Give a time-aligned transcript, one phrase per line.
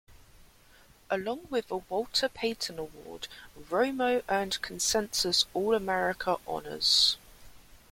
[1.11, 7.17] Along with the Walter Payton Award, Romo earned consensus All-America honors.